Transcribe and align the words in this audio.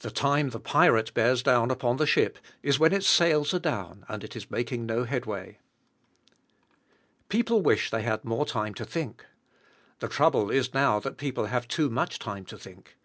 The 0.00 0.10
time 0.10 0.50
the 0.50 0.60
pirate 0.60 1.14
bears 1.14 1.42
down 1.42 1.70
upon 1.70 1.96
the 1.96 2.06
ship 2.06 2.38
is 2.62 2.78
when 2.78 2.92
its 2.92 3.06
sails 3.06 3.54
are 3.54 3.58
down 3.58 4.04
and 4.06 4.22
it 4.22 4.36
is 4.36 4.50
making 4.50 4.84
no 4.84 5.04
headway. 5.04 5.58
People 7.30 7.62
wish 7.62 7.88
they 7.90 8.02
had 8.02 8.26
more 8.26 8.44
time 8.44 8.74
to 8.74 8.84
think. 8.84 9.24
The 10.00 10.08
trouble 10.08 10.50
is 10.50 10.74
now, 10.74 11.00
that 11.00 11.16
people 11.16 11.46
have 11.46 11.66
too 11.66 11.88
much 11.88 12.18
time 12.18 12.44
to 12.44 12.58
think. 12.58 12.96